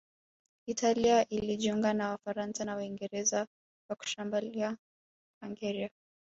[0.69, 3.47] Italia ilijiunga na Wafaransa na Waingereza
[3.89, 4.77] kwa kushambulia
[5.43, 5.89] Hungaria